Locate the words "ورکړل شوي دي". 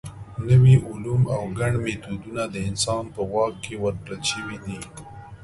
3.83-4.79